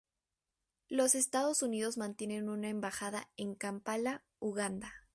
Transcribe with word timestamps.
Los 0.89 1.13
Estados 1.13 1.61
Unidos 1.61 1.95
mantienen 1.99 2.49
una 2.49 2.69
embajada 2.69 3.29
en 3.37 3.53
Kampala, 3.53 4.23
Uganda. 4.39 5.07